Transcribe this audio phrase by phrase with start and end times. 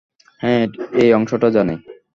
[0.41, 0.63] হ্যাঁ,
[0.93, 1.75] এই অংশটা জানি।